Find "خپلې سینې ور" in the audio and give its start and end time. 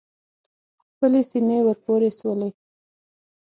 0.89-1.77